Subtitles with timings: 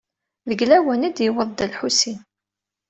[0.49, 2.19] Deg lawan i d-yewweḍ Dda Lḥusin?